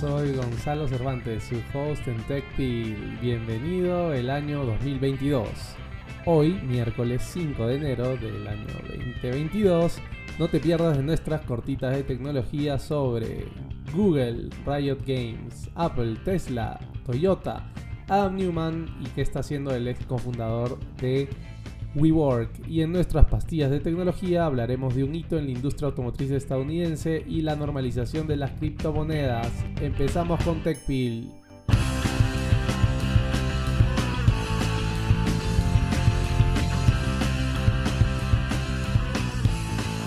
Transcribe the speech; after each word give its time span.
soy 0.00 0.32
Gonzalo 0.32 0.86
Cervantes, 0.86 1.42
su 1.44 1.56
host 1.76 2.06
en 2.06 2.18
TechPil. 2.28 3.18
Bienvenido 3.20 4.12
el 4.12 4.30
año 4.30 4.64
2022. 4.64 5.48
Hoy, 6.24 6.52
miércoles 6.62 7.20
5 7.32 7.66
de 7.66 7.76
enero 7.76 8.16
del 8.16 8.46
año 8.46 8.66
2022, 9.22 9.98
no 10.38 10.46
te 10.46 10.60
pierdas 10.60 10.98
de 10.98 11.02
nuestras 11.02 11.40
cortitas 11.40 11.96
de 11.96 12.04
tecnología 12.04 12.78
sobre 12.78 13.48
Google, 13.92 14.50
Riot 14.64 14.98
Games, 15.04 15.68
Apple, 15.74 16.16
Tesla, 16.24 16.78
Toyota, 17.04 17.68
Adam 18.08 18.36
Newman 18.36 18.86
y 19.00 19.08
qué 19.08 19.22
está 19.22 19.40
haciendo 19.40 19.74
el 19.74 19.88
ex 19.88 20.06
cofundador 20.06 20.78
de 21.00 21.28
WeWork. 21.98 22.68
Y 22.68 22.82
en 22.82 22.92
nuestras 22.92 23.26
pastillas 23.26 23.70
de 23.70 23.80
tecnología 23.80 24.46
hablaremos 24.46 24.94
de 24.94 25.04
un 25.04 25.14
hito 25.14 25.38
en 25.38 25.46
la 25.46 25.50
industria 25.50 25.88
automotriz 25.88 26.30
estadounidense 26.30 27.24
y 27.26 27.42
la 27.42 27.56
normalización 27.56 28.26
de 28.26 28.36
las 28.36 28.52
criptomonedas. 28.52 29.52
Empezamos 29.80 30.42
con 30.44 30.62
TechPil. 30.62 31.30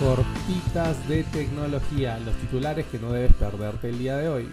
Cortitas 0.00 1.08
de 1.08 1.22
tecnología, 1.24 2.18
los 2.18 2.34
titulares 2.36 2.86
que 2.86 2.98
no 2.98 3.12
debes 3.12 3.32
perderte 3.34 3.90
el 3.90 3.98
día 3.98 4.16
de 4.16 4.28
hoy. 4.28 4.48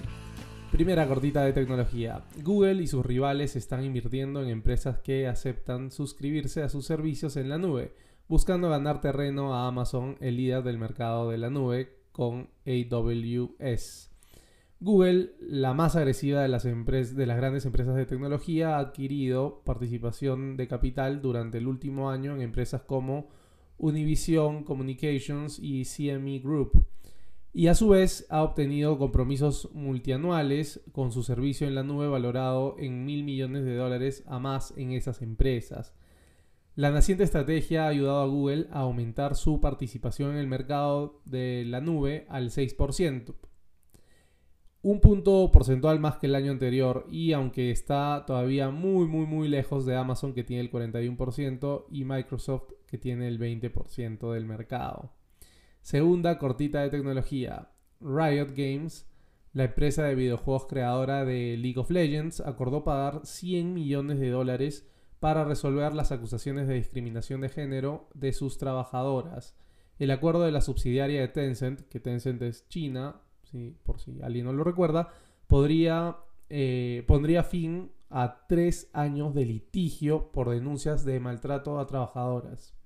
Primera 0.71 1.07
cortita 1.07 1.43
de 1.43 1.51
tecnología. 1.51 2.21
Google 2.43 2.83
y 2.83 2.87
sus 2.87 3.03
rivales 3.03 3.55
están 3.55 3.83
invirtiendo 3.83 4.43
en 4.43 4.49
empresas 4.49 4.99
que 4.99 5.27
aceptan 5.27 5.89
suscribirse 5.89 6.61
a 6.61 6.69
sus 6.69 6.85
servicios 6.85 7.37
en 7.37 7.49
la 7.49 7.57
nube, 7.57 7.95
buscando 8.27 8.69
ganar 8.69 9.01
terreno 9.01 9.55
a 9.55 9.67
Amazon, 9.67 10.15
el 10.19 10.37
líder 10.37 10.61
del 10.61 10.77
mercado 10.77 11.31
de 11.31 11.39
la 11.39 11.49
nube, 11.49 11.97
con 12.11 12.49
AWS. 12.67 14.11
Google, 14.79 15.31
la 15.41 15.73
más 15.73 15.95
agresiva 15.95 16.43
de 16.43 16.47
las, 16.47 16.63
de 16.63 17.25
las 17.25 17.37
grandes 17.37 17.65
empresas 17.65 17.95
de 17.95 18.05
tecnología, 18.05 18.77
ha 18.77 18.79
adquirido 18.79 19.63
participación 19.65 20.55
de 20.55 20.67
capital 20.67 21.19
durante 21.19 21.57
el 21.57 21.67
último 21.67 22.11
año 22.11 22.35
en 22.35 22.41
empresas 22.41 22.83
como 22.83 23.27
Univision 23.79 24.63
Communications 24.63 25.57
y 25.57 25.83
CME 25.83 26.39
Group 26.39 26.85
y 27.53 27.67
a 27.67 27.75
su 27.75 27.89
vez 27.89 28.27
ha 28.29 28.43
obtenido 28.43 28.97
compromisos 28.97 29.69
multianuales 29.73 30.81
con 30.91 31.11
su 31.11 31.23
servicio 31.23 31.67
en 31.67 31.75
la 31.75 31.83
nube 31.83 32.07
valorado 32.07 32.75
en 32.77 33.05
mil 33.05 33.23
millones 33.23 33.65
de 33.65 33.75
dólares 33.75 34.23
a 34.27 34.39
más 34.39 34.73
en 34.77 34.91
esas 34.91 35.21
empresas. 35.21 35.95
La 36.75 36.91
naciente 36.91 37.23
estrategia 37.23 37.85
ha 37.85 37.89
ayudado 37.89 38.21
a 38.21 38.27
Google 38.27 38.67
a 38.71 38.81
aumentar 38.81 39.35
su 39.35 39.59
participación 39.59 40.31
en 40.31 40.37
el 40.37 40.47
mercado 40.47 41.21
de 41.25 41.65
la 41.65 41.81
nube 41.81 42.25
al 42.29 42.51
6%, 42.51 43.35
un 44.81 45.01
punto 45.01 45.51
porcentual 45.51 45.99
más 45.99 46.17
que 46.17 46.27
el 46.27 46.35
año 46.35 46.51
anterior 46.51 47.05
y 47.09 47.33
aunque 47.33 47.71
está 47.71 48.23
todavía 48.25 48.69
muy 48.69 49.07
muy 49.07 49.25
muy 49.25 49.49
lejos 49.49 49.85
de 49.85 49.97
Amazon 49.97 50.33
que 50.33 50.45
tiene 50.45 50.61
el 50.61 50.71
41% 50.71 51.85
y 51.91 52.05
Microsoft 52.05 52.71
que 52.87 52.97
tiene 52.97 53.27
el 53.27 53.39
20% 53.39 54.31
del 54.31 54.45
mercado. 54.45 55.18
Segunda 55.89 56.37
cortita 56.37 56.81
de 56.81 56.91
tecnología. 56.91 57.71
Riot 57.99 58.49
Games, 58.55 59.07
la 59.53 59.63
empresa 59.63 60.03
de 60.03 60.13
videojuegos 60.13 60.67
creadora 60.67 61.25
de 61.25 61.57
League 61.57 61.79
of 61.79 61.89
Legends, 61.89 62.41
acordó 62.41 62.83
pagar 62.83 63.21
100 63.23 63.73
millones 63.73 64.19
de 64.19 64.29
dólares 64.29 64.87
para 65.19 65.45
resolver 65.45 65.95
las 65.95 66.11
acusaciones 66.11 66.67
de 66.67 66.75
discriminación 66.75 67.41
de 67.41 67.49
género 67.49 68.07
de 68.13 68.33
sus 68.33 68.59
trabajadoras. 68.59 69.55
El 69.97 70.11
acuerdo 70.11 70.43
de 70.43 70.51
la 70.51 70.61
subsidiaria 70.61 71.21
de 71.21 71.27
Tencent, 71.27 71.81
que 71.89 71.99
Tencent 71.99 72.43
es 72.43 72.67
China, 72.69 73.21
por 73.81 73.99
si 73.99 74.21
alguien 74.21 74.45
no 74.45 74.53
lo 74.53 74.63
recuerda, 74.63 75.09
podría, 75.47 76.17
eh, 76.49 77.03
pondría 77.07 77.41
fin 77.41 77.89
a 78.11 78.45
tres 78.47 78.91
años 78.93 79.33
de 79.33 79.45
litigio 79.45 80.31
por 80.33 80.51
denuncias 80.51 81.03
de 81.03 81.19
maltrato 81.19 81.79
a 81.79 81.87
trabajadoras. 81.87 82.78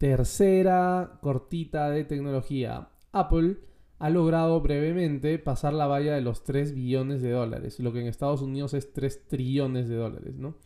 Tercera 0.00 1.18
cortita 1.20 1.90
de 1.90 2.04
tecnología. 2.04 2.88
Apple 3.12 3.58
ha 3.98 4.08
logrado 4.08 4.62
brevemente 4.62 5.38
pasar 5.38 5.74
la 5.74 5.86
valla 5.86 6.14
de 6.14 6.22
los 6.22 6.42
3 6.42 6.74
billones 6.74 7.20
de 7.20 7.32
dólares, 7.32 7.78
lo 7.80 7.92
que 7.92 8.00
en 8.00 8.06
Estados 8.06 8.40
Unidos 8.40 8.72
es 8.72 8.94
3 8.94 9.28
trillones 9.28 9.90
de 9.90 9.96
dólares, 9.96 10.38
¿no? 10.38 10.56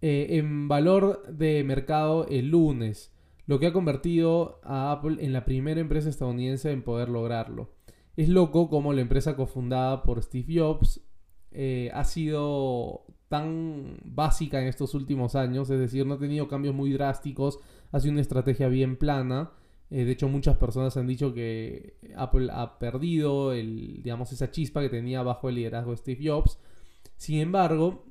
Eh, 0.00 0.38
en 0.38 0.66
valor 0.66 1.26
de 1.26 1.62
mercado 1.62 2.26
el 2.26 2.48
lunes, 2.52 3.14
lo 3.44 3.58
que 3.58 3.66
ha 3.66 3.72
convertido 3.74 4.60
a 4.64 4.92
Apple 4.92 5.22
en 5.22 5.34
la 5.34 5.44
primera 5.44 5.82
empresa 5.82 6.08
estadounidense 6.08 6.72
en 6.72 6.84
poder 6.84 7.10
lograrlo. 7.10 7.74
Es 8.16 8.30
loco 8.30 8.70
como 8.70 8.94
la 8.94 9.02
empresa 9.02 9.36
cofundada 9.36 10.02
por 10.04 10.22
Steve 10.22 10.58
Jobs 10.58 11.02
eh, 11.50 11.90
ha 11.92 12.04
sido 12.04 13.03
tan 13.28 13.98
básica 14.04 14.60
en 14.60 14.68
estos 14.68 14.94
últimos 14.94 15.34
años, 15.34 15.70
es 15.70 15.78
decir, 15.78 16.06
no 16.06 16.14
ha 16.14 16.18
tenido 16.18 16.48
cambios 16.48 16.74
muy 16.74 16.92
drásticos 16.92 17.58
ha 17.94 18.00
sido 18.00 18.12
una 18.12 18.22
estrategia 18.22 18.68
bien 18.68 18.96
plana. 18.96 19.52
Eh, 19.88 20.04
de 20.04 20.10
hecho, 20.10 20.28
muchas 20.28 20.56
personas 20.56 20.96
han 20.96 21.06
dicho 21.06 21.32
que 21.32 21.96
Apple 22.16 22.48
ha 22.52 22.80
perdido 22.80 23.52
el, 23.52 24.02
digamos, 24.02 24.32
esa 24.32 24.50
chispa 24.50 24.80
que 24.80 24.88
tenía 24.88 25.22
bajo 25.22 25.48
el 25.48 25.54
liderazgo 25.54 25.92
de 25.92 25.98
Steve 25.98 26.28
Jobs. 26.28 26.58
Sin 27.16 27.38
embargo, 27.38 28.04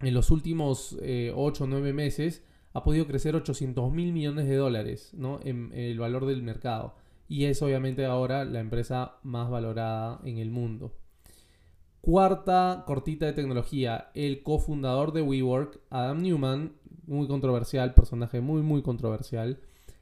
en 0.00 0.14
los 0.14 0.30
últimos 0.30 0.94
8 0.94 1.02
eh, 1.02 1.32
o 1.34 1.52
9 1.66 1.92
meses 1.92 2.42
ha 2.72 2.82
podido 2.82 3.06
crecer 3.06 3.36
800 3.36 3.92
mil 3.92 4.14
millones 4.14 4.48
de 4.48 4.56
dólares 4.56 5.12
¿no? 5.12 5.40
en, 5.42 5.72
el 5.74 5.98
valor 5.98 6.24
del 6.24 6.42
mercado. 6.42 6.94
Y 7.28 7.44
es 7.44 7.60
obviamente 7.60 8.06
ahora 8.06 8.46
la 8.46 8.60
empresa 8.60 9.18
más 9.24 9.50
valorada 9.50 10.22
en 10.24 10.38
el 10.38 10.50
mundo. 10.50 10.96
Cuarta 12.00 12.84
cortita 12.86 13.26
de 13.26 13.32
tecnología. 13.32 14.10
El 14.14 14.42
cofundador 14.42 15.12
de 15.12 15.22
WeWork, 15.22 15.80
Adam 15.90 16.22
Newman, 16.22 16.72
muy 17.06 17.26
controversial, 17.26 17.94
personaje 17.94 18.40
muy, 18.40 18.62
muy 18.62 18.82
controversial, 18.82 19.60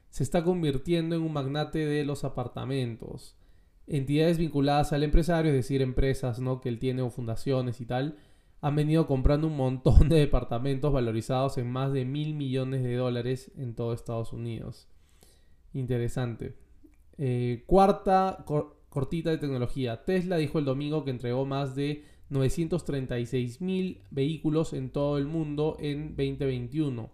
se 0.09 0.23
está 0.23 0.43
convirtiendo 0.43 1.15
en 1.15 1.21
un 1.21 1.33
magnate 1.33 1.85
de 1.85 2.05
los 2.05 2.23
apartamentos. 2.23 3.35
Entidades 3.87 4.37
vinculadas 4.37 4.93
al 4.93 5.03
empresario, 5.03 5.51
es 5.51 5.57
decir, 5.57 5.81
empresas 5.81 6.39
¿no? 6.39 6.59
que 6.61 6.69
él 6.69 6.79
tiene 6.79 7.01
o 7.01 7.09
fundaciones 7.09 7.81
y 7.81 7.85
tal, 7.85 8.17
han 8.61 8.75
venido 8.75 9.07
comprando 9.07 9.47
un 9.47 9.55
montón 9.55 10.09
de 10.09 10.17
departamentos 10.17 10.91
valorizados 10.91 11.57
en 11.57 11.71
más 11.71 11.93
de 11.93 12.05
mil 12.05 12.33
millones 12.33 12.83
de 12.83 12.95
dólares 12.95 13.51
en 13.57 13.75
todo 13.75 13.93
Estados 13.93 14.33
Unidos. 14.33 14.87
Interesante. 15.73 16.57
Eh, 17.17 17.63
cuarta 17.65 18.43
cortita 18.89 19.29
de 19.29 19.37
tecnología. 19.37 20.03
Tesla 20.05 20.37
dijo 20.37 20.59
el 20.59 20.65
domingo 20.65 21.03
que 21.03 21.11
entregó 21.11 21.45
más 21.45 21.75
de 21.75 22.03
936 22.29 23.61
mil 23.61 24.01
vehículos 24.11 24.73
en 24.73 24.89
todo 24.89 25.17
el 25.17 25.25
mundo 25.25 25.77
en 25.79 26.15
2021, 26.15 27.09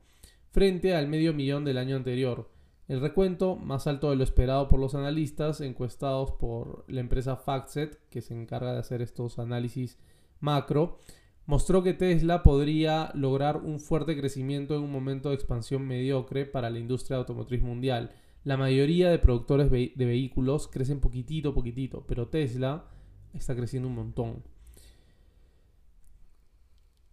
frente 0.51 0.95
al 0.95 1.07
medio 1.07 1.33
millón 1.33 1.65
del 1.65 1.77
año 1.77 1.95
anterior. 1.95 2.49
El 2.87 2.99
recuento, 2.99 3.55
más 3.55 3.87
alto 3.87 4.09
de 4.09 4.17
lo 4.17 4.23
esperado 4.23 4.67
por 4.67 4.79
los 4.79 4.93
analistas 4.93 5.61
encuestados 5.61 6.31
por 6.31 6.83
la 6.87 6.99
empresa 6.99 7.37
FactSet, 7.37 7.97
que 8.09 8.21
se 8.21 8.33
encarga 8.33 8.73
de 8.73 8.79
hacer 8.79 9.01
estos 9.01 9.39
análisis 9.39 9.97
macro, 10.41 10.97
mostró 11.45 11.81
que 11.83 11.93
Tesla 11.93 12.43
podría 12.43 13.11
lograr 13.13 13.57
un 13.57 13.79
fuerte 13.79 14.17
crecimiento 14.17 14.75
en 14.75 14.83
un 14.83 14.91
momento 14.91 15.29
de 15.29 15.35
expansión 15.35 15.87
mediocre 15.87 16.45
para 16.45 16.69
la 16.69 16.79
industria 16.79 17.17
automotriz 17.17 17.61
mundial. 17.61 18.11
La 18.43 18.57
mayoría 18.57 19.09
de 19.09 19.19
productores 19.19 19.71
de 19.71 20.05
vehículos 20.05 20.67
crecen 20.67 20.99
poquitito, 20.99 21.53
poquitito, 21.53 22.05
pero 22.05 22.27
Tesla 22.27 22.85
está 23.33 23.55
creciendo 23.55 23.87
un 23.87 23.95
montón. 23.95 24.43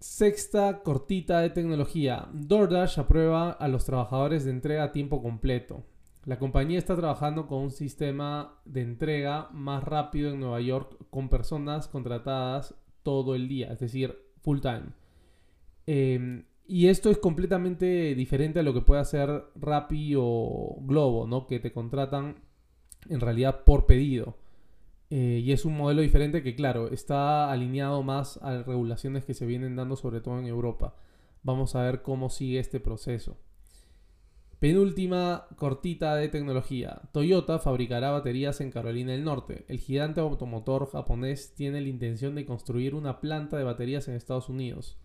Sexta 0.00 0.82
cortita 0.82 1.41
de 1.41 1.50
tecnología. 1.50 2.28
DoorDash 2.32 2.98
aprueba 2.98 3.50
a 3.50 3.68
los 3.68 3.84
trabajadores 3.84 4.44
de 4.44 4.50
entrega 4.50 4.84
a 4.84 4.92
tiempo 4.92 5.22
completo. 5.22 5.84
La 6.24 6.38
compañía 6.38 6.78
está 6.78 6.97
trabajando 6.97 7.47
con 7.47 7.62
un 7.62 7.71
sistema 7.71 8.60
de 8.65 8.83
entrega 8.83 9.48
más 9.53 9.84
rápido 9.84 10.30
en 10.30 10.41
Nueva 10.41 10.60
York 10.60 10.97
con 11.10 11.28
personas 11.28 11.86
contratadas 11.86 12.74
todo 13.03 13.34
el 13.34 13.48
día, 13.48 13.72
es 13.72 13.80
decir, 13.80 14.18
full 14.42 14.60
time. 14.60 14.92
Em, 15.86 16.44
y 16.71 16.87
esto 16.87 17.11
es 17.11 17.19
completamente 17.19 18.15
diferente 18.15 18.61
a 18.61 18.63
lo 18.63 18.72
que 18.72 18.81
puede 18.81 19.01
hacer 19.01 19.43
Rappi 19.57 20.15
o 20.17 20.77
Globo, 20.83 21.27
¿no? 21.27 21.49
Que 21.49 21.59
te 21.59 21.72
contratan 21.72 22.37
en 23.09 23.19
realidad 23.19 23.65
por 23.65 23.87
pedido. 23.87 24.37
Eh, 25.11 25.43
y 25.45 25.51
es 25.51 25.65
un 25.65 25.77
modelo 25.77 26.01
diferente 26.01 26.45
que, 26.45 26.55
claro, 26.55 26.87
está 26.93 27.51
alineado 27.51 28.05
más 28.05 28.37
a 28.41 28.63
regulaciones 28.63 29.25
que 29.25 29.34
se 29.34 29.47
vienen 29.47 29.75
dando 29.75 29.97
sobre 29.97 30.21
todo 30.21 30.39
en 30.39 30.47
Europa. 30.47 30.95
Vamos 31.43 31.75
a 31.75 31.83
ver 31.83 32.03
cómo 32.03 32.31
sigue 32.31 32.61
este 32.61 32.78
proceso. 32.78 33.37
Penúltima 34.61 35.49
cortita 35.57 36.15
de 36.15 36.28
tecnología. 36.28 37.03
Toyota 37.11 37.59
fabricará 37.59 38.13
baterías 38.13 38.61
en 38.61 38.71
Carolina 38.71 39.11
del 39.11 39.25
Norte. 39.25 39.65
El 39.67 39.81
gigante 39.81 40.21
automotor 40.21 40.89
japonés 40.89 41.53
tiene 41.57 41.81
la 41.81 41.89
intención 41.89 42.37
de 42.37 42.47
construir 42.47 42.95
una 42.95 43.21
planta 43.21 43.57
de 43.57 43.65
baterías 43.65 44.07
en 44.07 44.15
Estados 44.15 44.49
Unidos. 44.49 45.01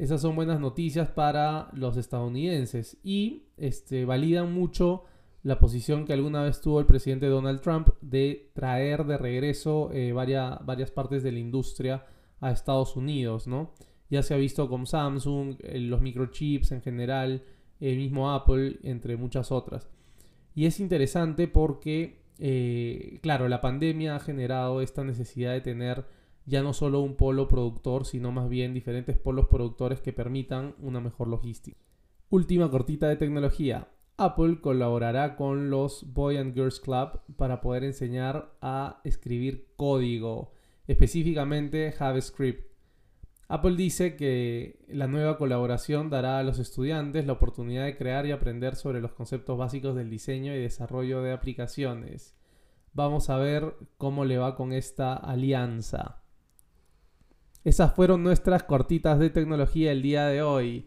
Esas 0.00 0.22
son 0.22 0.34
buenas 0.34 0.58
noticias 0.58 1.10
para 1.10 1.68
los 1.74 1.98
estadounidenses 1.98 2.96
y 3.04 3.42
este, 3.58 4.06
validan 4.06 4.50
mucho 4.50 5.04
la 5.42 5.58
posición 5.58 6.06
que 6.06 6.14
alguna 6.14 6.42
vez 6.42 6.62
tuvo 6.62 6.80
el 6.80 6.86
presidente 6.86 7.26
Donald 7.26 7.60
Trump 7.60 7.90
de 8.00 8.50
traer 8.54 9.04
de 9.04 9.18
regreso 9.18 9.90
eh, 9.92 10.12
varias, 10.14 10.90
partes 10.92 11.22
de 11.22 11.32
la 11.32 11.38
industria 11.38 12.06
a 12.40 12.50
Estados 12.50 12.96
Unidos, 12.96 13.46
¿no? 13.46 13.74
Ya 14.08 14.22
se 14.22 14.32
ha 14.32 14.38
visto 14.38 14.70
con 14.70 14.86
Samsung, 14.86 15.56
eh, 15.58 15.78
los 15.80 16.00
microchips 16.00 16.72
en 16.72 16.80
general, 16.80 17.42
el 17.78 17.98
mismo 17.98 18.32
Apple, 18.32 18.78
entre 18.82 19.18
muchas 19.18 19.52
otras. 19.52 19.86
Y 20.54 20.64
es 20.64 20.80
interesante 20.80 21.46
porque, 21.46 22.22
eh, 22.38 23.18
claro, 23.22 23.50
la 23.50 23.60
pandemia 23.60 24.16
ha 24.16 24.20
generado 24.20 24.80
esta 24.80 25.04
necesidad 25.04 25.52
de 25.52 25.60
tener 25.60 26.06
ya 26.50 26.62
no 26.62 26.72
solo 26.72 27.00
un 27.00 27.14
polo 27.14 27.46
productor, 27.46 28.04
sino 28.04 28.32
más 28.32 28.48
bien 28.48 28.74
diferentes 28.74 29.16
polos 29.16 29.46
productores 29.46 30.00
que 30.00 30.12
permitan 30.12 30.74
una 30.80 31.00
mejor 31.00 31.28
logística. 31.28 31.80
Última 32.28 32.70
cortita 32.70 33.08
de 33.08 33.16
tecnología. 33.16 33.88
Apple 34.16 34.60
colaborará 34.60 35.36
con 35.36 35.70
los 35.70 36.12
Boy 36.12 36.36
and 36.36 36.54
Girls 36.54 36.80
Club 36.80 37.20
para 37.36 37.60
poder 37.60 37.84
enseñar 37.84 38.52
a 38.60 39.00
escribir 39.04 39.68
código, 39.76 40.52
específicamente 40.88 41.92
JavaScript. 41.92 42.68
Apple 43.48 43.76
dice 43.76 44.16
que 44.16 44.84
la 44.88 45.06
nueva 45.06 45.38
colaboración 45.38 46.10
dará 46.10 46.38
a 46.38 46.42
los 46.42 46.58
estudiantes 46.58 47.26
la 47.26 47.32
oportunidad 47.34 47.84
de 47.84 47.96
crear 47.96 48.26
y 48.26 48.32
aprender 48.32 48.74
sobre 48.74 49.00
los 49.00 49.12
conceptos 49.12 49.56
básicos 49.56 49.94
del 49.94 50.10
diseño 50.10 50.54
y 50.54 50.58
desarrollo 50.60 51.22
de 51.22 51.32
aplicaciones. 51.32 52.36
Vamos 52.92 53.30
a 53.30 53.36
ver 53.38 53.76
cómo 53.98 54.24
le 54.24 54.38
va 54.38 54.56
con 54.56 54.72
esta 54.72 55.14
alianza. 55.14 56.19
Esas 57.62 57.92
fueron 57.94 58.22
nuestras 58.22 58.62
cortitas 58.62 59.18
de 59.18 59.28
tecnología 59.28 59.92
el 59.92 60.00
día 60.00 60.26
de 60.26 60.42
hoy. 60.42 60.86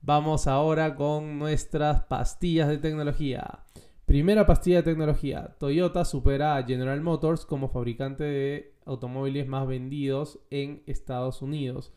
Vamos 0.00 0.46
ahora 0.46 0.94
con 0.94 1.38
nuestras 1.38 2.04
pastillas 2.04 2.68
de 2.68 2.78
tecnología. 2.78 3.60
Primera 4.06 4.46
pastilla 4.46 4.78
de 4.78 4.84
tecnología. 4.84 5.56
Toyota 5.58 6.06
supera 6.06 6.56
a 6.56 6.62
General 6.62 7.00
Motors 7.02 7.44
como 7.44 7.68
fabricante 7.68 8.24
de 8.24 8.72
automóviles 8.86 9.46
más 9.46 9.66
vendidos 9.66 10.38
en 10.50 10.82
Estados 10.86 11.42
Unidos. 11.42 11.92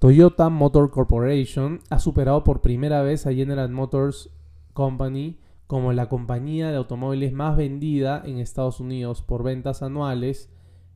Toyota 0.00 0.50
Motor 0.50 0.90
Corporation 0.90 1.80
ha 1.88 1.98
superado 1.98 2.44
por 2.44 2.60
primera 2.60 3.00
vez 3.00 3.26
a 3.26 3.32
General 3.32 3.70
Motors 3.70 4.28
Company 4.74 5.38
como 5.66 5.94
la 5.94 6.10
compañía 6.10 6.70
de 6.70 6.76
automóviles 6.76 7.32
más 7.32 7.56
vendida 7.56 8.22
en 8.26 8.38
Estados 8.38 8.80
Unidos 8.80 9.22
por 9.22 9.42
ventas 9.42 9.82
anuales. 9.82 10.50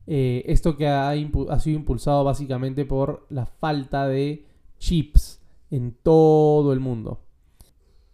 Eh, 0.07 0.43
esto 0.47 0.77
que 0.77 0.87
ha, 0.87 1.09
ha 1.09 1.59
sido 1.59 1.77
impulsado 1.77 2.23
básicamente 2.23 2.85
por 2.85 3.25
la 3.29 3.45
falta 3.45 4.07
de 4.07 4.45
chips 4.79 5.41
en 5.69 5.95
todo 6.03 6.73
el 6.73 6.79
mundo. 6.79 7.21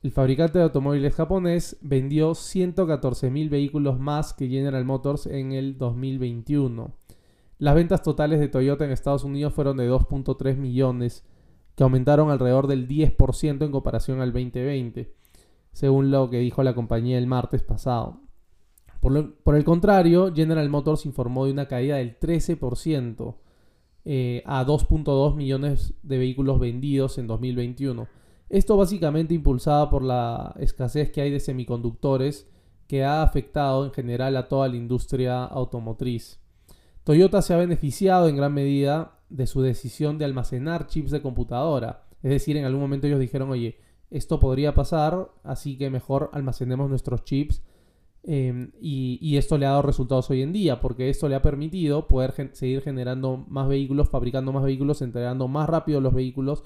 El 0.04 0.12
fabricante 0.12 0.60
de 0.60 0.66
automóviles 0.66 1.16
japonés 1.16 1.78
vendió 1.81 2.31
114.000 2.31 3.50
vehículos 3.50 4.00
más 4.00 4.34
que 4.34 4.48
General 4.48 4.86
Motors 4.86 5.25
en 5.25 5.54
el 5.54 5.78
2021. 5.78 6.94
Las 7.57 7.75
ventas 7.75 8.04
totales 8.04 8.40
de 8.40 8.48
Toyota 8.48 8.86
en 8.86 8.92
Estados 8.92 9.24
Unidos 9.24 9.54
fueron 9.54 9.78
de 9.78 9.90
2.3 9.90 10.56
millones, 10.56 11.25
que 11.75 11.83
aumentaron 11.83 12.30
alrededor 12.30 12.68
del 12.68 12.88
10% 12.88 13.66
en 13.66 13.72
comparación 13.72 14.22
al 14.22 14.31
2020, 14.31 15.13
según 15.72 16.12
lo 16.12 16.30
que 16.30 16.40
dijo 16.40 16.62
la 16.62 16.75
compañía 16.75 17.18
el 17.18 17.28
martes 17.28 17.63
pasado. 17.63 18.22
Por, 18.99 19.55
el 19.55 19.63
contrario, 19.63 20.33
General 20.33 20.69
Motors 20.69 21.05
informó 21.05 21.45
de 21.45 21.51
una 21.51 21.67
caída 21.67 21.97
del 21.97 22.19
13% 22.19 23.35
eh, 24.05 24.44
a 24.45 24.65
2.2 24.65 25.35
millones 25.35 25.94
de 26.03 26.17
vehículos 26.17 26.59
vendidos 26.59 27.17
en 27.17 27.27
2021 27.27 28.07
esto 28.49 28.77
básicamente 28.77 29.33
impulsado 29.33 29.89
por 29.89 30.03
la 30.03 30.55
escasez 30.59 31.11
que 31.11 31.21
hay 31.21 31.31
de 31.31 31.39
semiconductores 31.39 32.47
que 32.88 33.03
ha 33.03 33.21
afectado 33.21 33.85
en 33.85 33.91
general 33.91 34.38
a 34.38 34.47
toda 34.47 34.69
la 34.69 34.77
industria 34.77 35.44
automotriz. 35.44 36.39
Toyota 37.03 37.41
se 37.41 37.53
ha 37.53 37.57
beneficiado 37.57 38.29
en 38.29 38.38
gran 38.38 38.53
medida 38.53 39.19
de 39.29 39.47
su 39.47 39.61
decisión 39.61 40.17
de 40.17 40.23
almacenar 40.23 40.88
chips 40.88 41.11
de 41.11 41.21
computadora. 41.21 42.05
Es 42.23 42.31
decir, 42.31 42.55
en 42.55 42.63
algún 42.63 42.81
momento 42.81 43.07
ellos 43.07 43.19
dijeron, 43.19 43.49
oye, 43.49 43.79
esto 44.09 44.39
podría 44.39 44.73
pasar, 44.73 45.29
así 45.44 45.77
que 45.77 45.89
mejor 45.89 46.29
almacenemos 46.31 46.89
nuestros 46.89 47.25
chips. 47.25 47.61
Em, 48.29 48.71
y, 48.81 49.38
esto 49.38 49.57
le 49.57 49.65
ha 49.65 49.69
dado 49.69 49.83
resultados 49.83 50.29
hoy 50.29 50.41
en 50.41 50.51
día, 50.51 50.81
porque 50.81 51.09
esto 51.09 51.29
le 51.29 51.35
ha 51.35 51.41
permitido 51.41 52.09
poder 52.09 52.33
seguir 52.53 52.81
generando 52.81 53.45
más 53.47 53.69
vehículos, 53.69 54.09
fabricando 54.09 54.51
más 54.51 54.65
vehículos, 54.65 55.01
entregando 55.01 55.47
más 55.47 55.69
rápido 55.69 56.01
los 56.01 56.13
vehículos 56.13 56.63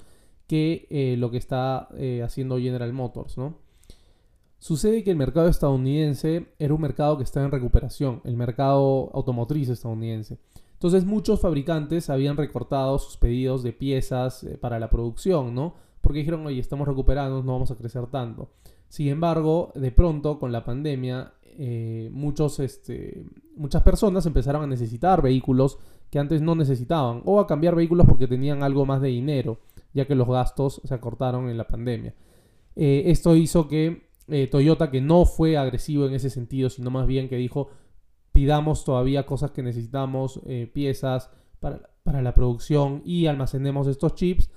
que 0.48 0.88
eh, 0.90 1.16
lo 1.16 1.30
que 1.30 1.36
está 1.36 1.88
eh, 1.96 2.20
haciendo 2.24 2.58
General 2.58 2.92
Motors, 2.92 3.38
¿no? 3.38 3.58
Sucede 4.58 5.04
que 5.04 5.12
el 5.12 5.16
mercado 5.16 5.48
estadounidense 5.48 6.48
era 6.58 6.74
un 6.74 6.80
mercado 6.80 7.16
que 7.16 7.24
estaba 7.24 7.46
en 7.46 7.52
recuperación, 7.52 8.20
el 8.24 8.36
mercado 8.36 9.10
automotriz 9.14 9.68
estadounidense. 9.68 10.38
Entonces 10.72 11.04
muchos 11.04 11.40
fabricantes 11.40 12.10
habían 12.10 12.36
recortado 12.36 12.98
sus 12.98 13.16
pedidos 13.16 13.62
de 13.62 13.72
piezas 13.72 14.42
eh, 14.42 14.58
para 14.58 14.80
la 14.80 14.90
producción, 14.90 15.54
¿no? 15.54 15.74
Porque 16.00 16.18
dijeron, 16.18 16.44
oye, 16.44 16.58
estamos 16.58 16.88
recuperando, 16.88 17.40
no 17.40 17.52
vamos 17.52 17.70
a 17.70 17.76
crecer 17.76 18.08
tanto. 18.08 18.50
Sin 18.92 19.08
embargo, 19.08 19.72
de 19.74 19.90
pronto, 19.90 20.38
con 20.38 20.52
la 20.52 20.64
pandemia, 20.64 21.32
muchos, 22.10 22.60
este, 22.60 23.24
muchas 23.56 23.82
personas 23.82 24.26
empezaron 24.26 24.64
a 24.64 24.66
necesitar 24.66 25.22
vehículos 25.22 25.78
que 26.10 26.18
antes 26.18 26.42
no 26.42 26.54
necesitaban, 26.54 27.22
o 27.24 27.40
a 27.40 27.46
cambiar 27.46 27.74
vehículos 27.74 28.06
porque 28.06 28.26
tenían 28.26 28.62
algo 28.62 28.84
más 28.84 29.00
de 29.00 29.08
dinero 29.08 29.60
ya 29.94 30.06
que 30.06 30.14
los 30.14 30.28
gastos 30.28 30.80
se 30.84 30.94
acortaron 30.94 31.48
en 31.48 31.58
la 31.58 31.66
pandemia. 31.66 32.14
Eh, 32.76 33.04
esto 33.06 33.36
hizo 33.36 33.68
que 33.68 34.08
eh, 34.28 34.46
Toyota, 34.46 34.90
que 34.90 35.00
no 35.00 35.24
fue 35.24 35.56
agresivo 35.56 36.06
en 36.06 36.14
ese 36.14 36.30
sentido, 36.30 36.70
sino 36.70 36.90
más 36.90 37.06
bien 37.06 37.28
que 37.28 37.36
dijo, 37.36 37.68
pidamos 38.32 38.84
todavía 38.84 39.26
cosas 39.26 39.50
que 39.50 39.62
necesitamos, 39.62 40.40
eh, 40.46 40.70
piezas 40.72 41.30
para, 41.60 41.90
para, 42.02 42.22
la 42.22 42.34
producción 42.34 43.02
y 43.04 43.26
almacenemos 43.26 43.86
estos 43.86 44.14
chips, 44.14 44.50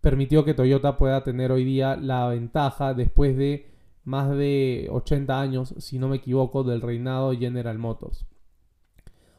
permitió 0.00 0.44
que 0.44 0.54
Toyota 0.54 0.98
pueda 0.98 1.24
tener 1.24 1.50
hoy 1.52 1.64
día 1.64 1.96
la 1.96 2.28
ventaja 2.28 2.92
después 2.92 3.36
de 3.36 3.73
más 4.04 4.30
de 4.30 4.88
80 4.90 5.40
años, 5.40 5.74
si 5.78 5.98
no 5.98 6.08
me 6.08 6.16
equivoco, 6.16 6.62
del 6.62 6.80
reinado 6.80 7.32
General 7.32 7.78
Motors. 7.78 8.26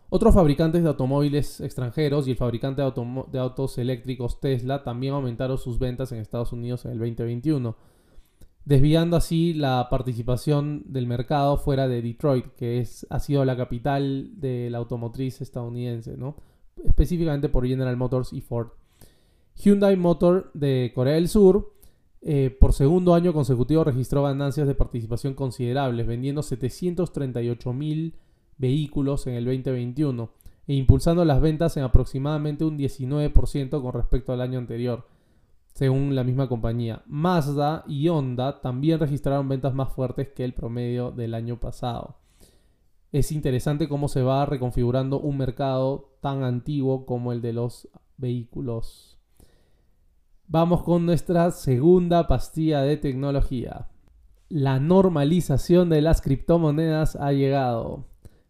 Otros 0.09 0.33
fabricantes 0.33 0.83
de 0.83 0.89
automóviles 0.89 1.59
extranjeros 1.61 2.27
y 2.27 2.31
el 2.31 2.37
fabricante 2.37 2.81
de, 2.81 3.39
autos 3.39 3.77
eléctricos 3.77 4.39
Tesla 4.39 4.83
también 4.83 5.13
aumentaron 5.13 5.57
sus 5.57 5.79
ventas 5.79 6.11
en 6.11 6.19
Estados 6.19 6.53
Unidos 6.53 6.85
en 6.85 6.91
el 6.91 6.99
2021, 6.99 7.75
desviando 8.63 9.17
así 9.17 9.53
la 9.53 9.87
participación 9.89 10.83
del 10.85 11.07
mercado 11.07 11.57
fuera 11.57 11.87
de 11.87 12.01
Detroit, 12.01 12.45
que 12.55 12.79
es, 12.79 13.05
ha 13.09 13.19
sido 13.19 13.45
la 13.45 13.57
capital 13.57 14.39
de 14.39 14.69
la 14.69 14.77
automotriz 14.77 15.41
estadounidense, 15.41 16.17
¿no? 16.17 16.37
específicamente 16.83 17.49
por 17.49 17.67
General 17.67 17.97
Motors 17.97 18.33
y 18.33 18.41
Ford. 18.41 18.69
Hyundai 19.55 19.95
Motor 19.95 20.51
de 20.53 20.91
Corea 20.93 21.15
del 21.15 21.29
Sur 21.29 21.74
eh, 22.27 22.49
por 22.59 22.73
segundo 22.73 23.13
año 23.13 23.33
consecutivo 23.33 23.83
registró 23.83 24.23
ganancias 24.23 24.67
de 24.67 24.73
participación 24.73 25.35
considerables, 25.35 26.07
vendiendo 26.07 26.41
738 26.41 27.71
mil 27.71 28.15
vehículos 28.57 29.27
en 29.27 29.35
el 29.35 29.45
2021 29.45 30.31
e 30.65 30.73
impulsando 30.73 31.23
las 31.23 31.39
ventas 31.39 31.77
en 31.77 31.83
aproximadamente 31.83 32.65
un 32.65 32.79
19% 32.79 33.79
con 33.79 33.93
respecto 33.93 34.33
al 34.33 34.41
año 34.41 34.57
anterior, 34.57 35.05
según 35.75 36.15
la 36.15 36.23
misma 36.23 36.49
compañía. 36.49 37.03
Mazda 37.05 37.83
y 37.87 38.09
Honda 38.09 38.59
también 38.59 38.99
registraron 38.99 39.47
ventas 39.47 39.75
más 39.75 39.93
fuertes 39.93 40.29
que 40.29 40.43
el 40.43 40.55
promedio 40.55 41.11
del 41.11 41.35
año 41.35 41.59
pasado. 41.59 42.17
Es 43.11 43.31
interesante 43.31 43.87
cómo 43.87 44.07
se 44.07 44.23
va 44.23 44.47
reconfigurando 44.47 45.19
un 45.19 45.37
mercado 45.37 46.17
tan 46.21 46.43
antiguo 46.43 47.05
como 47.05 47.33
el 47.33 47.43
de 47.43 47.53
los 47.53 47.87
vehículos. 48.17 49.14
Vamos 50.47 50.83
con 50.83 51.07
nuestra 51.07 51.49
segunda 51.49 52.27
pastilla 52.27 52.81
de 52.81 52.97
tecnología. 52.97 53.87
La 54.47 54.79
normalización 54.79 55.89
de 55.89 56.01
las 56.03 56.21
criptomonedas 56.21 57.15
ha 57.15 57.31
llegado. 57.31 58.05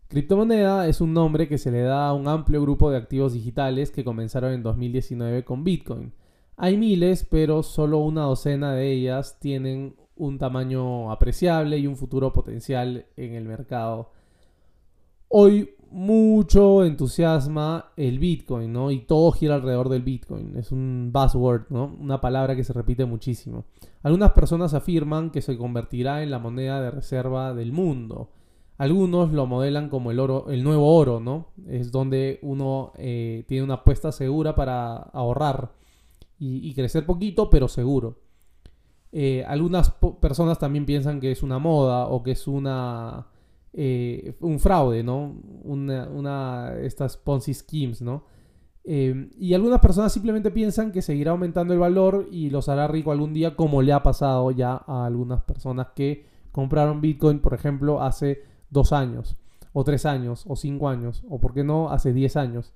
Criptomoneda 0.10 0.90
es 0.90 1.00
un 1.00 1.14
nombre 1.14 1.48
que 1.48 1.58
se 1.58 1.72
le 1.72 1.82
da 1.82 2.10
a 2.10 2.14
un 2.14 2.28
amplio 2.28 2.62
grupo 2.62 2.92
de 2.92 2.98
activos 2.98 3.32
digitales 3.32 3.92
que 3.92 4.04
comenzaron 4.04 4.52
en 4.52 4.62
2019 4.62 5.46
con 5.46 5.64
Bitcoin. 5.64 6.12
Hay 6.58 6.76
miles, 6.76 7.26
pero 7.30 7.64
solo 7.64 8.00
una 8.00 8.24
docena 8.24 8.74
de 8.74 8.92
ellas 8.92 9.40
tienen 9.40 9.96
un 10.18 10.38
tamaño 10.38 11.14
apreciable 11.14 11.78
y 11.78 11.88
un 11.88 11.96
futuro 11.96 12.34
potencial 12.34 13.06
en 13.16 13.36
el 13.36 13.46
mercado. 13.46 14.12
Hoy 15.30 15.75
mucho 15.92 16.84
entusiasma 16.84 17.92
el 17.96 18.20
Bitcoin, 18.20 18.72
¿no? 18.72 18.92
Y 18.92 19.00
todo 19.00 19.32
gira 19.32 19.56
alrededor 19.56 19.90
del 19.90 20.04
Bitcoin. 20.04 20.58
Es 20.58 20.72
un 20.72 21.12
buzzword, 21.14 21.68
¿no? 21.70 21.96
Una 22.00 22.22
palabra 22.22 22.56
que 22.56 22.64
se 22.64 22.74
repite 22.74 23.06
muchísimo. 23.06 23.66
Algunas 24.04 24.32
personas 24.32 24.74
afirman 24.74 25.32
que 25.32 25.42
se 25.42 25.58
convertirá 25.58 26.24
en 26.24 26.32
la 26.32 26.40
moneda 26.40 26.82
de 26.82 26.92
reserva 26.92 27.54
del 27.54 27.72
mundo. 27.72 28.32
Algunos 28.78 29.32
lo 29.32 29.46
modelan 29.46 29.90
como 29.90 30.12
el 30.12 30.20
oro, 30.20 30.48
el 30.50 30.64
nuevo 30.64 30.96
oro, 30.96 31.20
¿no? 31.20 31.48
Es 31.68 31.92
donde 31.92 32.40
uno 32.42 32.92
eh, 32.98 33.46
tiene 33.48 33.64
una 33.64 33.76
apuesta 33.76 34.12
segura 34.12 34.54
para 34.54 34.96
ahorrar 34.96 35.72
y, 36.38 36.74
crecer 36.74 37.06
poquito, 37.06 37.50
pero 37.50 37.68
seguro. 37.70 38.20
Eh, 39.14 39.46
algunas 39.48 39.92
personas 40.20 40.60
también 40.60 40.86
piensan 40.86 41.22
que 41.22 41.32
es 41.32 41.42
una 41.42 41.58
moda 41.58 42.08
o 42.08 42.22
que 42.22 42.32
es 42.32 42.48
una 42.48 43.28
eh, 43.78 44.36
un 44.40 44.60
fraude, 44.60 45.04
¿no? 45.04 45.36
Una, 45.64 46.08
una 46.08 46.76
estas 46.80 47.18
Ponzi 47.18 47.54
schemes, 47.54 48.02
¿no? 48.02 48.24
Eh, 48.86 49.32
y 49.38 49.54
algunas 49.54 49.82
personas 49.82 50.14
simplemente 50.14 50.50
piensan 50.50 50.94
que 50.94 51.02
seguirá 51.02 51.32
aumentando 51.32 51.74
el 51.74 51.80
valor 51.80 52.28
y 52.32 52.52
los 52.52 52.70
hará 52.70 52.88
rico 52.88 53.12
algún 53.12 53.34
día, 53.34 53.58
como 53.58 53.82
le 53.82 53.92
ha 53.92 54.02
pasado 54.02 54.50
ya 54.52 54.82
a 54.88 55.06
algunas 55.06 55.42
personas 55.44 55.88
que 55.94 56.26
compraron 56.54 57.02
Bitcoin, 57.02 57.40
por 57.40 57.54
ejemplo, 57.54 58.02
hace 58.02 58.44
dos 58.70 58.94
años, 58.94 59.36
o 59.74 59.84
tres 59.84 60.06
años, 60.06 60.46
o 60.48 60.56
cinco 60.56 60.88
años, 60.88 61.26
o 61.28 61.42
por 61.42 61.54
qué 61.54 61.66
no, 61.66 61.90
hace 61.90 62.14
diez 62.14 62.38
años. 62.38 62.72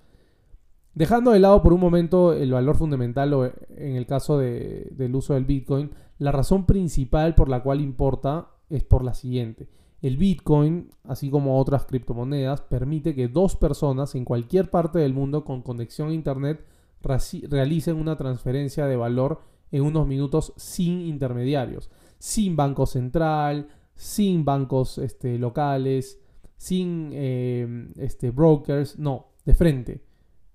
Dejando 0.96 1.32
de 1.32 1.40
lado 1.40 1.64
por 1.64 1.72
un 1.72 1.80
momento 1.80 2.34
el 2.34 2.52
valor 2.52 2.76
fundamental 2.76 3.34
o 3.34 3.46
en 3.46 3.96
el 3.96 4.06
caso 4.06 4.38
del 4.38 5.16
uso 5.16 5.36
del 5.36 5.46
Bitcoin, 5.46 5.92
la 6.18 6.34
razón 6.34 6.66
principal 6.66 7.36
por 7.36 7.48
la 7.48 7.64
cual 7.64 7.80
importa 7.80 8.50
es 8.70 8.84
por 8.84 9.06
la 9.06 9.14
siguiente. 9.14 9.70
El 10.02 10.18
Bitcoin, 10.18 10.90
así 11.04 11.30
como 11.30 11.60
otras 11.60 11.86
criptomonedas, 11.86 12.62
permite 12.62 13.14
que 13.14 13.28
dos 13.28 13.56
personas 13.56 14.16
en 14.16 14.24
cualquier 14.24 14.70
parte 14.70 15.00
del 15.00 15.14
mundo 15.14 15.44
con 15.44 15.62
conexión 15.62 16.10
a 16.10 16.14
Internet 16.14 16.66
realicen 17.02 17.98
una 17.98 18.16
transferencia 18.16 18.86
de 18.86 18.96
valor 18.96 19.42
en 19.72 19.84
unos 19.84 20.08
minutos 20.08 20.54
sin 20.56 21.02
intermediarios, 21.02 21.90
sin 22.18 22.56
banco 22.56 22.86
central, 22.86 23.68
sin 23.96 24.46
bancos 24.46 24.98
este, 24.98 25.38
locales, 25.38 26.20
sin 26.56 27.10
eh, 27.14 27.92
este, 27.98 28.32
brokers, 28.32 28.98
no, 28.98 29.28
de 29.46 29.54
frente. 29.54 30.04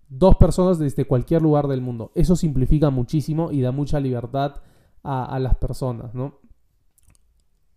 Dos 0.08 0.36
personas 0.36 0.78
desde 0.78 1.06
cualquier 1.06 1.42
lugar 1.42 1.68
del 1.68 1.80
mundo. 1.80 2.12
Eso 2.14 2.36
simplifica 2.36 2.90
muchísimo 2.90 3.52
y 3.52 3.60
da 3.60 3.72
mucha 3.72 4.00
libertad 4.00 4.62
a, 5.02 5.24
a 5.24 5.38
las 5.38 5.56
personas, 5.56 6.14
¿no? 6.14 6.43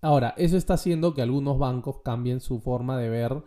Ahora, 0.01 0.33
eso 0.37 0.57
está 0.57 0.75
haciendo 0.75 1.13
que 1.13 1.21
algunos 1.21 1.57
bancos 1.57 2.01
cambien 2.03 2.39
su 2.39 2.59
forma 2.59 2.97
de 2.97 3.09
ver 3.09 3.43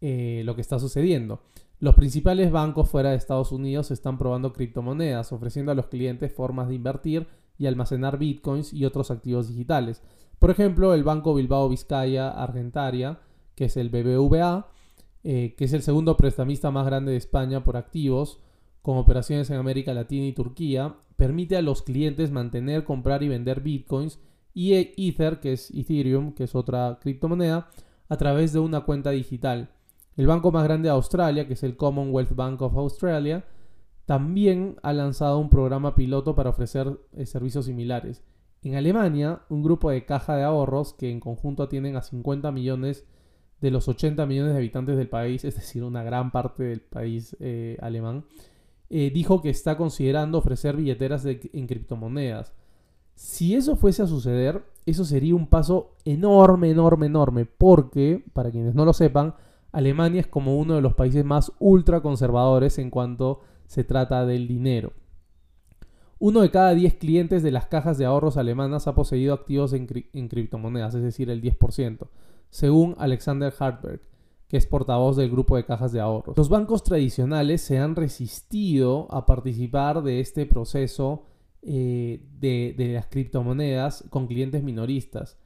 eh, 0.00 0.42
lo 0.44 0.54
que 0.54 0.60
está 0.60 0.78
sucediendo. 0.78 1.40
Los 1.78 1.94
principales 1.94 2.50
bancos 2.50 2.88
fuera 2.88 3.10
de 3.10 3.16
Estados 3.16 3.52
Unidos 3.52 3.90
están 3.90 4.18
probando 4.18 4.52
criptomonedas, 4.52 5.32
ofreciendo 5.32 5.72
a 5.72 5.74
los 5.74 5.86
clientes 5.86 6.32
formas 6.32 6.68
de 6.68 6.74
invertir 6.74 7.26
y 7.58 7.66
almacenar 7.66 8.18
bitcoins 8.18 8.72
y 8.72 8.84
otros 8.84 9.10
activos 9.10 9.48
digitales. 9.48 10.02
Por 10.38 10.50
ejemplo, 10.50 10.94
el 10.94 11.04
Banco 11.04 11.34
Bilbao 11.34 11.68
Vizcaya 11.68 12.30
Argentaria, 12.30 13.20
que 13.54 13.66
es 13.66 13.76
el 13.76 13.88
BBVA, 13.88 14.68
eh, 15.24 15.54
que 15.56 15.64
es 15.64 15.72
el 15.72 15.82
segundo 15.82 16.16
prestamista 16.16 16.70
más 16.70 16.86
grande 16.86 17.12
de 17.12 17.18
España 17.18 17.64
por 17.64 17.76
activos, 17.76 18.40
con 18.82 18.98
operaciones 18.98 19.50
en 19.50 19.56
América 19.56 19.92
Latina 19.92 20.26
y 20.26 20.32
Turquía, 20.32 20.96
permite 21.16 21.56
a 21.56 21.62
los 21.62 21.82
clientes 21.82 22.30
mantener, 22.30 22.84
comprar 22.84 23.22
y 23.22 23.28
vender 23.28 23.60
bitcoins 23.60 24.20
y 24.56 24.72
Ether, 24.96 25.38
que 25.38 25.52
es 25.52 25.70
Ethereum, 25.70 26.32
que 26.32 26.44
es 26.44 26.54
otra 26.54 26.98
criptomoneda, 26.98 27.68
a 28.08 28.16
través 28.16 28.54
de 28.54 28.58
una 28.58 28.80
cuenta 28.80 29.10
digital. 29.10 29.68
El 30.16 30.26
banco 30.26 30.50
más 30.50 30.64
grande 30.64 30.88
de 30.88 30.94
Australia, 30.94 31.46
que 31.46 31.52
es 31.52 31.62
el 31.62 31.76
Commonwealth 31.76 32.34
Bank 32.34 32.62
of 32.62 32.74
Australia, 32.74 33.44
también 34.06 34.76
ha 34.82 34.94
lanzado 34.94 35.38
un 35.38 35.50
programa 35.50 35.94
piloto 35.94 36.34
para 36.34 36.48
ofrecer 36.48 36.98
eh, 37.12 37.26
servicios 37.26 37.66
similares. 37.66 38.22
En 38.62 38.76
Alemania, 38.76 39.42
un 39.50 39.62
grupo 39.62 39.90
de 39.90 40.06
caja 40.06 40.36
de 40.36 40.44
ahorros 40.44 40.94
que 40.94 41.10
en 41.10 41.20
conjunto 41.20 41.62
atienden 41.62 41.96
a 41.96 42.02
50 42.02 42.50
millones 42.50 43.04
de 43.60 43.70
los 43.70 43.88
80 43.88 44.24
millones 44.24 44.52
de 44.52 44.58
habitantes 44.58 44.96
del 44.96 45.10
país, 45.10 45.44
es 45.44 45.56
decir, 45.56 45.84
una 45.84 46.02
gran 46.02 46.32
parte 46.32 46.62
del 46.62 46.80
país 46.80 47.36
eh, 47.40 47.76
alemán, 47.82 48.24
eh, 48.88 49.10
dijo 49.12 49.42
que 49.42 49.50
está 49.50 49.76
considerando 49.76 50.38
ofrecer 50.38 50.76
billeteras 50.76 51.26
en 51.26 51.66
criptomonedas. 51.66 52.54
Si 53.16 53.54
eso 53.54 53.76
fuese 53.76 54.02
a 54.02 54.06
suceder, 54.06 54.62
eso 54.84 55.04
sería 55.04 55.34
un 55.34 55.48
paso 55.48 55.94
enorme, 56.04 56.70
enorme, 56.70 57.06
enorme, 57.06 57.46
porque, 57.46 58.22
para 58.34 58.50
quienes 58.50 58.74
no 58.74 58.84
lo 58.84 58.92
sepan, 58.92 59.34
Alemania 59.72 60.20
es 60.20 60.26
como 60.26 60.58
uno 60.58 60.74
de 60.74 60.82
los 60.82 60.94
países 60.94 61.24
más 61.24 61.50
ultraconservadores 61.58 62.78
en 62.78 62.90
cuanto 62.90 63.40
se 63.66 63.84
trata 63.84 64.26
del 64.26 64.46
dinero. 64.46 64.92
Uno 66.18 66.42
de 66.42 66.50
cada 66.50 66.74
10 66.74 66.94
clientes 66.94 67.42
de 67.42 67.50
las 67.50 67.66
cajas 67.66 67.98
de 67.98 68.04
ahorros 68.04 68.36
alemanas 68.36 68.86
ha 68.86 68.94
poseído 68.94 69.34
activos 69.34 69.72
en, 69.72 69.88
en 70.12 70.28
criptomonedas, 70.28 70.94
es 70.94 71.02
decir, 71.02 71.30
el 71.30 71.42
10%, 71.42 72.08
según 72.50 72.94
Alexander 72.98 73.52
Hartberg, 73.58 74.02
que 74.48 74.58
es 74.58 74.66
portavoz 74.66 75.16
del 75.16 75.30
grupo 75.30 75.56
de 75.56 75.64
cajas 75.64 75.90
de 75.92 76.00
ahorros. 76.00 76.36
Los 76.36 76.50
bancos 76.50 76.84
tradicionales 76.84 77.62
se 77.62 77.78
han 77.78 77.96
resistido 77.96 79.08
a 79.10 79.24
participar 79.26 80.02
de 80.02 80.20
este 80.20 80.46
proceso 80.46 81.24
eh, 81.68 82.24
de, 82.38 82.92
las 82.94 83.06
criptomonedas 83.06 84.04
con 84.08 84.28
clientes 84.28 84.62
minoristas. 84.62 85.36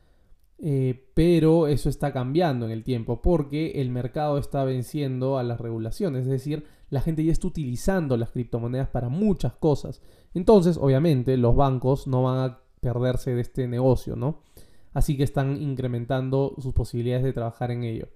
Eh, 0.59 1.09
pero 1.15 1.67
eso 1.67 1.89
está 1.89 2.13
cambiando 2.13 2.67
en 2.67 2.73
el 2.73 2.85
tiempo 2.85 3.23
porque 3.23 3.81
el 3.81 3.89
mercado 3.89 4.37
está 4.37 4.63
venciendo 4.65 5.39
a 5.39 5.43
las 5.43 5.59
regulaciones, 5.59 6.25
es 6.25 6.31
decir, 6.31 6.67
la 6.91 7.01
gente 7.01 7.25
ya 7.25 7.33
está 7.33 7.47
utilizando 7.47 8.19
las 8.19 8.33
criptomonedas 8.33 8.91
para 8.91 9.09
muchas 9.09 9.55
cosas. 9.55 10.03
Entonces, 10.35 10.77
obviamente, 10.77 11.39
los 11.39 11.57
bancos 11.57 12.07
no 12.07 12.25
van 12.25 12.51
a 12.51 12.61
perderse 12.81 13.35
de 13.35 13.41
este 13.41 13.67
negocio, 13.67 14.15
¿no? 14.15 14.43
Así 14.93 15.17
que 15.17 15.23
están 15.23 15.57
incrementando 15.57 16.55
sus 16.59 16.75
posibilidades 16.75 17.25
de 17.25 17.33
trabajar 17.33 17.71
en 17.71 17.85
ello. 17.85 18.09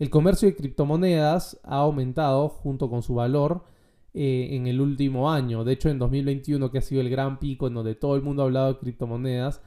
El 0.00 0.10
comercio 0.10 0.48
de 0.48 0.56
criptomonedas 0.56 1.60
ha 1.62 1.76
aumentado 1.76 2.48
junto 2.48 2.90
con 2.90 3.04
su 3.04 3.14
valor 3.14 3.62
eh, 4.14 4.48
en 4.52 4.66
el 4.66 4.80
último 4.80 5.30
año. 5.30 5.64
De 5.64 5.72
hecho, 5.72 5.88
en 5.88 5.98
2021, 5.98 6.70
que 6.70 6.78
ha 6.78 6.82
sido 6.82 7.00
el 7.00 7.10
gran 7.10 7.38
pico 7.38 7.66
en 7.66 7.74
donde 7.74 7.94
todo 7.94 8.16
el 8.16 8.22
mundo 8.22 8.42
ha 8.42 8.46
hablado 8.46 8.72
de 8.72 8.78
criptomonedas, 8.78 9.62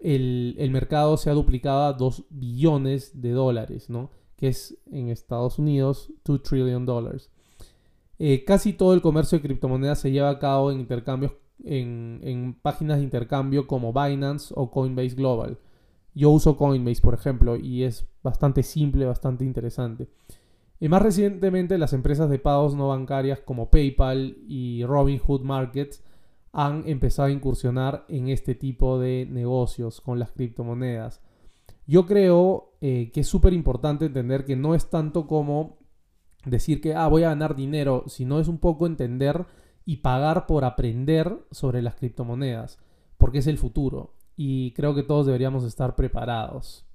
el, 0.00 0.68
mercado 0.70 1.16
se 1.16 1.30
ha 1.30 1.32
duplicado 1.34 1.84
a 1.84 1.92
2 1.92 2.26
billones 2.30 3.20
de 3.20 3.30
dólares, 3.30 3.90
¿no? 3.90 4.10
que 4.36 4.48
es 4.48 4.78
en 4.92 5.08
Estados 5.08 5.58
Unidos 5.58 6.12
2 6.24 6.42
trillion 6.42 6.86
dólares. 6.86 7.30
Eh, 8.18 8.44
casi 8.44 8.72
todo 8.72 8.94
el 8.94 9.00
comercio 9.00 9.38
de 9.38 9.42
criptomonedas 9.42 10.00
se 10.00 10.10
lleva 10.10 10.30
a 10.30 10.38
cabo 10.38 10.70
en 10.70 10.80
intercambios 10.80 11.32
en, 11.64 12.20
en, 12.22 12.54
páginas 12.54 12.98
de 12.98 13.04
intercambio 13.04 13.66
como 13.66 13.92
Binance 13.92 14.52
o 14.56 14.70
Coinbase 14.70 15.16
Global. 15.16 15.58
Yo 16.14 16.30
uso 16.30 16.56
Coinbase, 16.56 17.00
por 17.00 17.14
ejemplo, 17.14 17.56
y 17.56 17.84
es 17.84 18.06
bastante 18.22 18.62
simple, 18.62 19.06
bastante 19.06 19.44
interesante. 19.44 20.08
Y 20.80 20.88
más 20.88 21.02
recientemente 21.02 21.78
las 21.78 21.92
empresas 21.92 22.30
de 22.30 22.38
pagos 22.38 22.74
no 22.74 22.88
bancarias 22.88 23.40
como 23.40 23.70
PayPal 23.70 24.38
y 24.46 24.84
Robinhood 24.84 25.42
Markets 25.42 26.04
han 26.52 26.84
empezado 26.86 27.28
a 27.28 27.32
incursionar 27.32 28.04
en 28.08 28.28
este 28.28 28.54
tipo 28.54 28.98
de 28.98 29.26
negocios 29.30 30.00
con 30.00 30.18
las 30.18 30.30
criptomonedas. 30.32 31.20
Yo 31.86 32.06
creo 32.06 32.74
eh, 32.80 33.10
que 33.12 33.20
es 33.20 33.26
súper 33.26 33.52
importante 33.52 34.06
entender 34.06 34.44
que 34.44 34.56
no 34.56 34.74
es 34.74 34.88
tanto 34.88 35.26
como 35.26 35.78
decir 36.44 36.80
que 36.80 36.94
ah, 36.94 37.08
voy 37.08 37.24
a 37.24 37.30
ganar 37.30 37.56
dinero, 37.56 38.04
sino 38.06 38.38
es 38.40 38.48
un 38.48 38.58
poco 38.58 38.86
entender 38.86 39.46
y 39.84 39.96
pagar 39.96 40.46
por 40.46 40.64
aprender 40.64 41.46
sobre 41.50 41.82
las 41.82 41.96
criptomonedas, 41.96 42.78
porque 43.16 43.38
es 43.38 43.46
el 43.46 43.58
futuro 43.58 44.14
y 44.40 44.70
creo 44.74 44.94
que 44.94 45.02
todos 45.02 45.26
deberíamos 45.26 45.64
estar 45.64 45.96
preparados. 45.96 46.86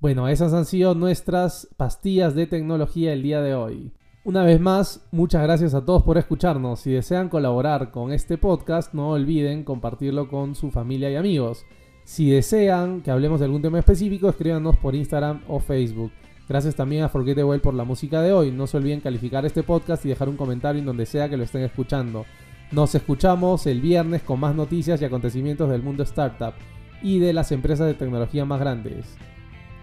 Bueno, 0.00 0.28
esas 0.28 0.52
han 0.54 0.64
sido 0.64 0.94
nuestras 0.94 1.66
pastillas 1.76 2.36
de 2.36 2.46
tecnología 2.46 3.12
el 3.12 3.24
día 3.24 3.42
de 3.42 3.54
hoy. 3.54 3.90
Una 4.22 4.44
vez 4.44 4.60
más, 4.60 5.04
muchas 5.10 5.42
gracias 5.42 5.74
a 5.74 5.84
todos 5.84 6.04
por 6.04 6.18
escucharnos. 6.18 6.78
Si 6.78 6.92
desean 6.92 7.28
colaborar 7.28 7.90
con 7.90 8.12
este 8.12 8.38
podcast, 8.38 8.94
no 8.94 9.10
olviden 9.10 9.64
compartirlo 9.64 10.28
con 10.28 10.54
su 10.54 10.70
familia 10.70 11.10
y 11.10 11.16
amigos. 11.16 11.64
Si 12.04 12.30
desean 12.30 13.00
que 13.00 13.10
hablemos 13.10 13.40
de 13.40 13.46
algún 13.46 13.60
tema 13.60 13.80
específico, 13.80 14.28
escríbanos 14.28 14.76
por 14.76 14.94
Instagram 14.94 15.42
o 15.48 15.58
Facebook. 15.58 16.12
Gracias 16.48 16.76
también 16.76 17.02
a 17.02 17.08
Forget 17.08 17.60
por 17.60 17.74
la 17.74 17.82
música 17.82 18.22
de 18.22 18.32
hoy. 18.32 18.52
No 18.52 18.68
se 18.68 18.76
olviden 18.76 19.00
calificar 19.00 19.44
este 19.46 19.64
podcast 19.64 20.06
y 20.06 20.10
dejar 20.10 20.28
un 20.28 20.36
comentario 20.36 20.78
en 20.78 20.86
donde 20.86 21.06
sea 21.06 21.28
que 21.28 21.36
lo 21.36 21.42
estén 21.42 21.62
escuchando. 21.62 22.24
Nos 22.70 22.94
escuchamos 22.94 23.66
el 23.66 23.80
viernes 23.80 24.22
con 24.22 24.38
más 24.38 24.54
noticias 24.54 25.02
y 25.02 25.06
acontecimientos 25.06 25.68
del 25.68 25.82
mundo 25.82 26.04
startup 26.04 26.54
y 27.02 27.18
de 27.18 27.32
las 27.32 27.50
empresas 27.50 27.88
de 27.88 27.94
tecnología 27.94 28.44
más 28.44 28.60
grandes. 28.60 29.18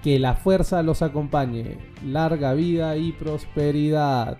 Que 0.05 0.19
la 0.19 0.35
fuerza 0.35 0.83
los 0.83 1.01
acompañe. 1.01 1.79
Larga 2.05 2.53
vida 2.53 2.95
y 2.95 3.11
prosperidad. 3.11 4.37